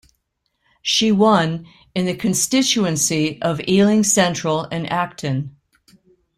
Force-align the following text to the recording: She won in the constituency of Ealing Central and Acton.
She 0.81 1.11
won 1.11 1.67
in 1.93 2.07
the 2.07 2.15
constituency 2.15 3.39
of 3.39 3.61
Ealing 3.69 4.03
Central 4.03 4.67
and 4.71 4.91
Acton. 4.91 5.55